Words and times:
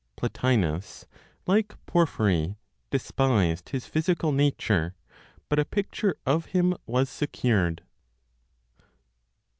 PLOTINOS, 0.15 1.05
LIKE 1.45 1.75
PORPHYRY, 1.85 2.55
DESPISED 2.89 3.69
HIS 3.69 3.85
PHYSICAL 3.85 4.31
NATURE, 4.31 4.95
BUT 5.47 5.59
A 5.59 5.65
PICTURE 5.65 6.17
OF 6.25 6.45
HIM 6.47 6.73
WAS 6.87 7.07
SECURED. 7.07 7.83